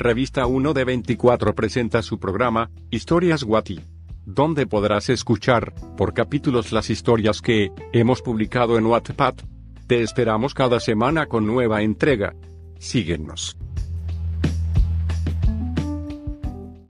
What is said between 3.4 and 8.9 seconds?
Guati, donde podrás escuchar, por capítulos, las historias que hemos publicado en